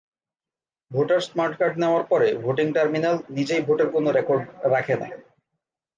Voter 0.91 1.21
smart 1.21 1.53
card 1.59 1.75
নেওয়ার 1.81 2.03
পরে 2.11 2.27
voting 2.43 2.67
terminal 2.73 3.15
নিজেই 3.29 3.61
ভোটের 3.67 3.89
কোনও 3.89 4.09
রেকর্ড 4.11 4.43
রাখে 4.73 4.95
না। 4.95 5.07